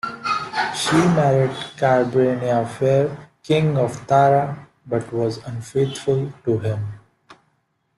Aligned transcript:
She 0.75 0.95
married 0.97 1.55
Cairbre 1.77 2.35
Nia 2.41 2.65
Fer, 2.65 3.15
king 3.43 3.77
of 3.77 4.07
Tara, 4.07 4.67
but 4.87 5.13
was 5.13 5.37
unfaithful 5.45 6.33
to 6.43 6.57
him. 6.57 6.93